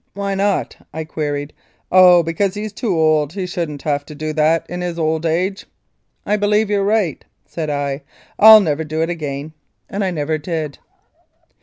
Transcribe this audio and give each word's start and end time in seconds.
"Why 0.15 0.33
not?" 0.33 0.77
I 0.91 1.03
queried. 1.03 1.53
"Oh! 1.91 2.23
because 2.23 2.55
he's 2.55 2.73
too 2.73 2.99
old; 2.99 3.33
he 3.33 3.45
shouldn't 3.45 3.83
have 3.83 4.01
that 4.03 4.07
to 4.07 4.15
do 4.15 4.33
in 4.67 4.81
his 4.81 4.97
old 4.97 5.27
age." 5.27 5.67
"I 6.25 6.37
believe 6.37 6.71
you're 6.71 6.83
right," 6.83 7.23
said 7.45 7.69
I. 7.69 8.01
"I'll 8.39 8.61
never 8.61 8.83
do 8.83 9.03
it 9.03 9.11
again," 9.11 9.53
and 9.87 10.03
I 10.03 10.09
never 10.09 10.39
did. 10.39 10.79